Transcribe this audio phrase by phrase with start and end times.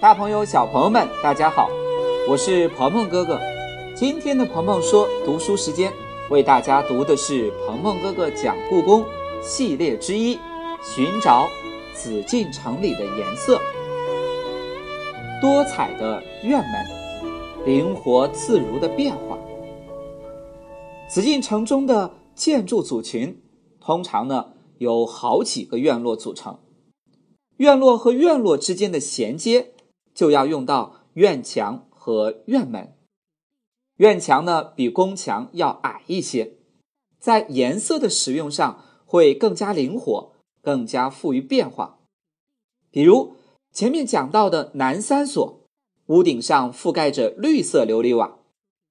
[0.00, 1.68] 大朋友、小朋友们，大家好，
[2.26, 3.38] 我是鹏鹏哥哥。
[3.94, 5.92] 今天的鹏鹏说读书时间，
[6.30, 9.04] 为大家读的是鹏鹏哥哥讲故宫
[9.42, 10.36] 系列之一
[10.82, 11.46] 《寻找
[11.94, 13.58] 紫禁城里的颜色》。
[15.38, 19.38] 多彩的院门，灵活自如的变化。
[21.10, 23.38] 紫禁城中的建筑组群，
[23.78, 24.46] 通常呢
[24.78, 26.58] 有好几个院落组成。
[27.58, 29.72] 院落和院落之间的衔接，
[30.14, 32.96] 就要用到院墙和院门。
[33.96, 36.56] 院墙呢比宫墙要矮一些，
[37.18, 41.98] 在颜色的使用上会更加灵活，更加富于变化。
[42.90, 43.34] 比如
[43.72, 45.64] 前面讲到的南三所，
[46.06, 48.38] 屋顶上覆盖着绿色琉璃瓦，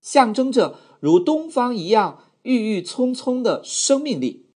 [0.00, 4.50] 象征着如东方一样郁郁葱葱的生命力。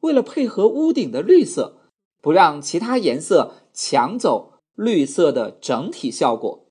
[0.00, 1.76] 为了配合屋顶的绿色。
[2.20, 6.64] 不让其他颜色抢走绿色的整体效果。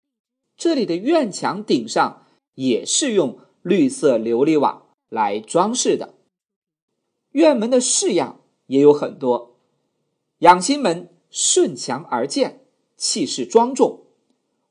[0.56, 6.14] 这里的院墙顶上也是用绿色琉璃瓦来装饰的。
[7.32, 9.58] 院门的式样也有很多，
[10.40, 12.62] 养心门顺墙而建，
[12.96, 14.06] 气势庄重；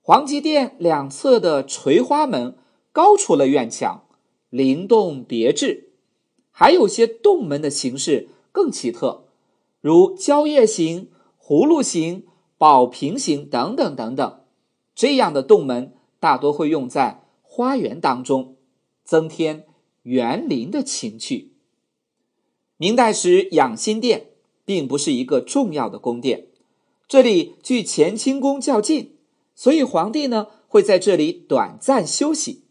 [0.01, 2.57] 皇极殿两侧的垂花门
[2.91, 4.07] 高出了院墙，
[4.49, 5.91] 灵动别致。
[6.51, 9.27] 还有些洞门的形式更奇特。
[9.83, 12.25] 如蕉叶形、葫芦形、
[12.59, 14.41] 宝瓶形等等等等，
[14.95, 18.57] 这样的洞门大多会用在花园当中，
[19.05, 19.67] 增添
[20.03, 21.53] 园林的情趣。
[22.79, 24.29] 明代时，养心殿
[24.65, 26.49] 并不是一个重要的宫殿，
[27.07, 29.17] 这里距乾清宫较近，
[29.55, 32.65] 所以皇帝呢会在这里短暂休息。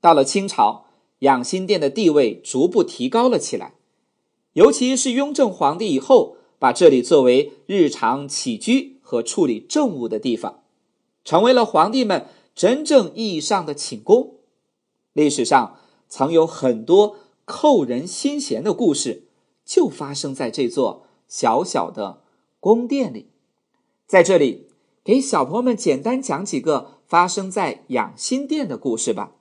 [0.00, 0.86] 到了清朝，
[1.20, 3.74] 养心殿的地位逐步提高了起来。
[4.52, 10.64] 尤其是雍正皇帝以后，把这里作为日常起居和处理政务的地方，
[11.24, 14.34] 成为了皇帝们真正意义上的寝宫。
[15.14, 15.78] 历史上
[16.10, 17.16] 曾有很多
[17.46, 19.28] 扣人心弦的故事，
[19.64, 22.22] 就发生在这座小小的
[22.60, 23.30] 宫殿里。
[24.06, 24.68] 在这里，
[25.02, 29.32] 给小朋友们简单讲几个发生在养心殿的故事吧。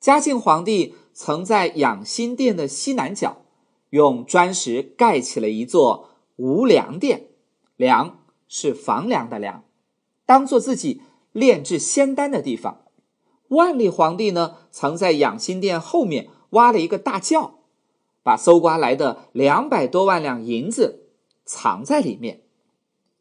[0.00, 3.42] 嘉靖皇帝曾在养心殿的西南角。
[3.90, 7.26] 用砖石盖起了一座无梁殿，
[7.76, 9.64] 梁是房梁的梁，
[10.26, 12.82] 当做自己炼制仙丹的地方。
[13.48, 17.58] 万历皇帝呢，曾在养心殿后面挖了一个大窖，
[18.22, 21.06] 把搜刮来的两百多万两银子
[21.44, 22.42] 藏在里面。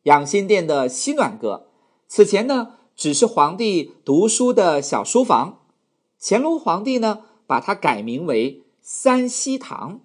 [0.04, 1.68] 养心殿的西暖阁，
[2.08, 5.60] 此前呢只是皇帝读书的小书房，
[6.20, 10.02] 乾隆皇帝呢把它改名为三希堂。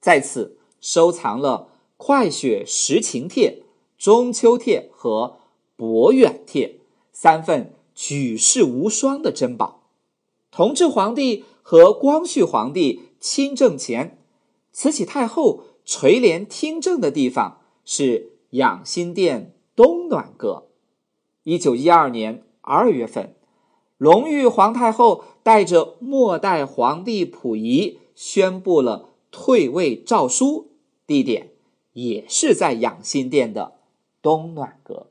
[0.00, 3.62] 在此收藏了《快雪时晴帖》
[3.98, 5.38] 《中秋帖》和
[5.76, 6.68] 《博远帖》
[7.12, 9.82] 三份举世无双的珍宝。
[10.52, 14.22] 同治皇帝和光绪皇帝亲政前，
[14.70, 20.68] 慈禧太后垂帘听政的地方是养心殿东暖阁。
[21.42, 23.34] 一九一二年二月份，
[23.96, 29.08] 隆裕皇太后带着末代皇帝溥仪宣布了。
[29.30, 30.70] 退位诏书
[31.06, 31.50] 地点
[31.92, 33.77] 也是在养心殿的
[34.28, 35.06] 东暖阁。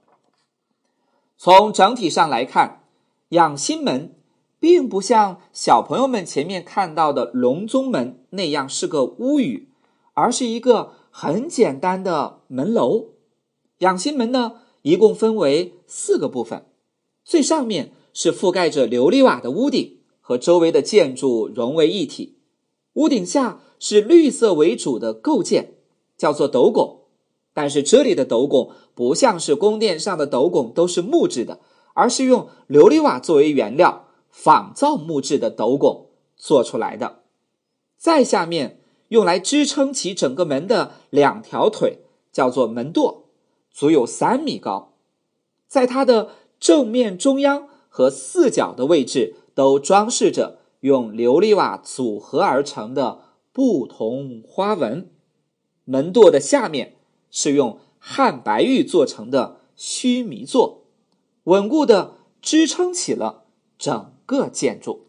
[1.39, 2.83] 从整体上来看，
[3.29, 4.13] 养心门
[4.59, 9.69] 并不像小朋友们前面看到的隆宗门那样是个屋宇，
[10.13, 13.07] 而是一个很简单的门楼。
[13.79, 16.67] 养心门呢，一共分为四个部分，
[17.23, 22.38] 最上面是覆盖着琉璃瓦的屋顶，和周围的建筑融为一体。
[22.94, 23.61] 屋顶下。
[23.79, 25.75] 是绿色为主的构件，
[26.17, 27.01] 叫做斗拱，
[27.57, 31.59] 但是这里的斗拱不像是宫殿上的斗拱都是木质的，
[31.95, 37.23] 而是用琉璃瓦作为原料仿造木质的斗拱做出来的。
[37.97, 42.01] 再下面用来支撑起整个门的两条腿
[42.31, 43.23] 叫做门垛，
[43.72, 44.94] 足有三米高，
[45.68, 46.30] 在它的
[46.60, 53.21] 正面中央和四角的位置都装饰着用琉璃瓦组合而成的。
[53.51, 55.10] 不同花纹，
[55.86, 56.96] 门垛的下面
[57.29, 60.83] 是用汉白玉做成的须弥座，
[61.44, 63.45] 稳固的支撑起了
[63.77, 65.07] 整个建筑。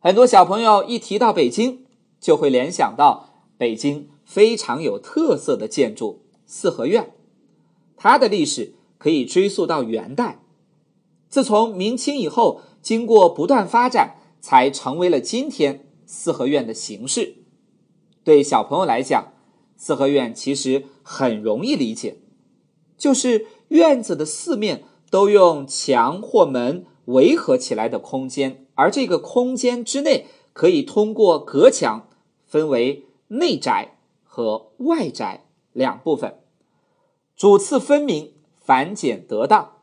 [0.00, 1.84] 很多小朋友一提到北京，
[2.20, 7.12] 就会联想到北京非常有特色的建筑四合院，
[7.96, 10.42] 它的历史可以追溯到元代。
[11.28, 15.84] 自从明清以后，经过不断发展，才成为了今天。
[16.10, 17.34] 四合院的形式，
[18.24, 19.34] 对小朋友来讲，
[19.78, 22.16] 四合院其实很容易理解，
[22.98, 32.08] 就是院子的四面都用墙或门围合起来的空间，而这个空间之内可以通过隔墙
[32.44, 36.40] 分为内宅和外宅两部分，
[37.36, 39.76] 主次分明，繁简得当。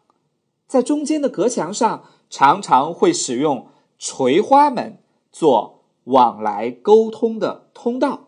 [0.67, 4.97] 在中间的隔墙上，常常会使用垂花门
[5.31, 8.24] 做往来沟通的通道。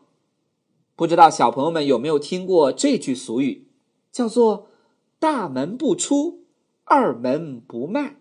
[0.97, 3.67] 不知道小朋友们有没有听过这句俗语，
[4.11, 4.69] 叫做
[5.19, 6.39] “大门不出，
[6.85, 8.15] 二门不迈”。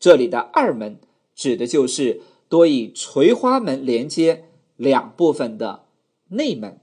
[0.00, 0.98] 这里的“二门”
[1.36, 4.46] 指的就是多以垂花门连接
[4.76, 5.84] 两部分的
[6.30, 6.80] 内门。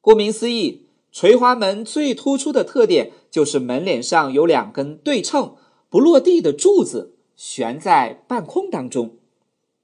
[0.00, 5.56] 顾名思义，垂花门最突出的特点就是门脸上有两根对称、
[5.90, 9.16] 不落地的柱子悬在半空当中，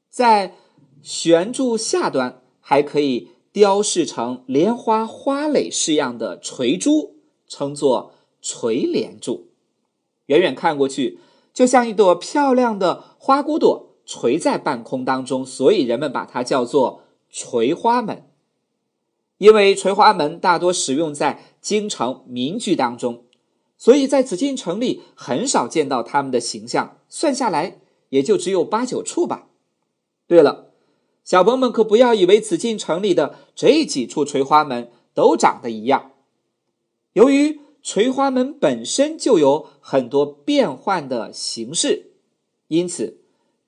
[0.08, 0.54] 在
[1.02, 3.30] 悬柱下端还可以。
[3.54, 7.14] 雕饰成莲花花蕾式样的垂珠，
[7.46, 8.12] 称作
[8.42, 9.46] 垂莲柱。
[10.26, 11.20] 远远看过去，
[11.52, 18.28] 就像一朵漂亮的花骨朵垂在半空当中，所以人们把它叫做垂花门。
[19.38, 23.22] 因为垂花门大多使用在京城民居当中，
[23.78, 27.78] 所以在紫禁城里很少见到它们的形象，算下来
[28.08, 29.46] 也就只有八九处吧。
[30.26, 30.73] 对了。
[31.24, 36.12] 小朋友们可不要以为紫禁城里的这几处垂花门都长得一样。
[37.14, 42.12] 由于垂花门本身就有很多变换的形式，
[42.68, 43.18] 因此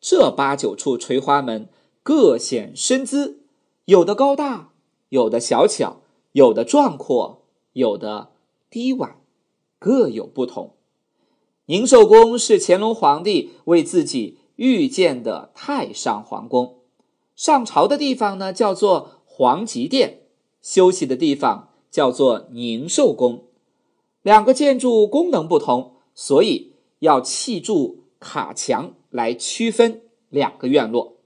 [0.00, 1.68] 这八九处垂花门
[2.02, 3.40] 各显身姿，
[3.86, 4.72] 有的高大，
[5.08, 7.42] 有的小巧，有的壮阔，
[7.72, 8.32] 有的
[8.68, 9.16] 低婉，
[9.78, 10.74] 各有不同。
[11.66, 16.76] 宁寿宫是乾隆皇帝为自己御建的太上皇宫。
[17.36, 20.20] 上朝的地方呢，叫做皇极殿；
[20.62, 23.44] 休息的地方叫做宁寿宫。
[24.22, 30.00] 两个建筑功能不同，所以要砌筑卡墙来区分
[30.30, 31.18] 两个院落。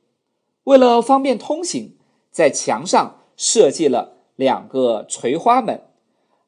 [0.64, 1.96] 为了方便通行，
[2.32, 5.84] 在墙上设计了两个垂花门，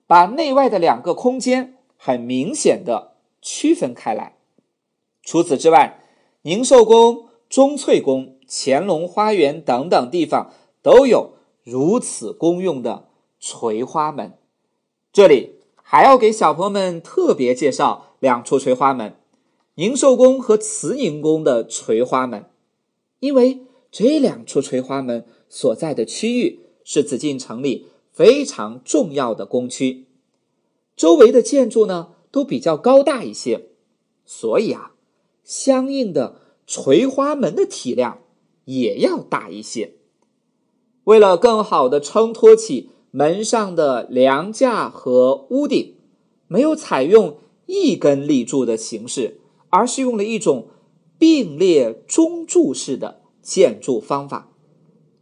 [0.09, 4.37] 把内外的两个空间很明显的区分开来。
[5.23, 6.03] 除此之外，
[6.43, 8.37] 宁寿宫、钟粹宫。
[8.55, 10.53] 乾隆花园等等地方
[10.83, 11.33] 都有
[11.65, 13.09] 如此公用的
[13.41, 14.35] 垂花门。
[15.11, 19.17] 这里还要给小朋友们特别介绍两处垂花门：
[19.77, 22.45] 宁寿宫和慈宁宫的垂花门。
[23.21, 23.61] 因为
[23.91, 30.05] 这两处垂花门所在的区域是紫禁城里非常重要的宫区，
[30.95, 33.69] 周围的建筑呢都比较高大一些，
[34.27, 34.93] 所以啊，
[35.43, 38.19] 相应的垂花门的体量。
[38.65, 39.95] 也要大一些。
[41.05, 45.97] 为了更好的撑托起门上的梁架和屋顶，
[46.47, 50.69] 没有采用一根立柱的形式，而是用了一种
[51.19, 54.51] 并列中柱式的建筑方法。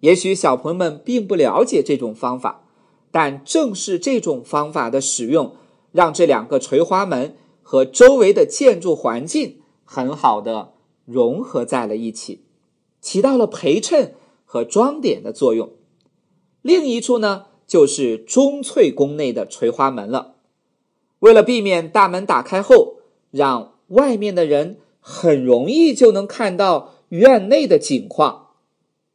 [0.01, 2.67] 也许小朋友们并不了解这种方法，
[3.11, 5.55] 但正是这种方法的使用，
[5.93, 12.45] 让这两个垂花门和周围的建筑环境很好的融合在了一起。
[13.01, 14.15] 起到了陪衬
[14.45, 15.71] 和装点的作用。
[16.63, 20.35] 另一处呢，就是钟粹宫内的垂花门了。
[21.21, 22.97] 为了避免大门打开后
[23.31, 28.49] 让外面的人很容易就能看到院内的景况，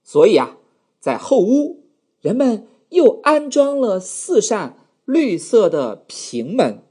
[0.04, 0.58] 所以啊，
[1.00, 1.84] 在后屋
[2.22, 6.84] 人们又安装了四扇绿色的平门，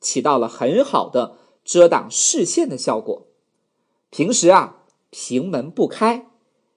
[0.00, 3.26] 起到了很好的遮挡视线的效果。
[4.10, 6.26] 平时啊，平门不开。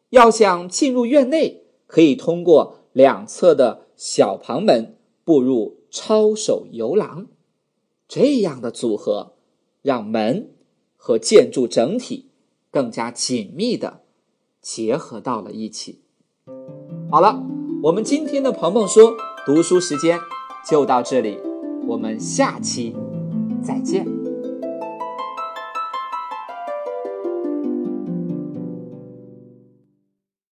[0.09, 7.27] 要想进入院内，可以通过两侧的小旁门步入抄手游廊。
[8.07, 9.33] 这样的组合，
[9.81, 10.51] 让门
[10.97, 12.29] 和建筑整体
[12.71, 14.01] 更加紧密的
[14.61, 16.01] 结合到了一起。
[17.11, 17.43] 好了，
[17.83, 20.19] 我们今天的鹏鹏说读书时间
[20.67, 21.37] 就到这里，
[21.87, 22.95] 我们下期
[23.63, 24.18] 再见。